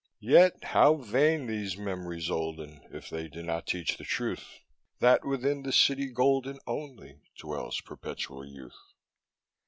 [0.23, 4.57] Yet how vain these memories olden If they do not teach the truth
[4.99, 8.93] That within the city golden Only, dwells perpetual youth.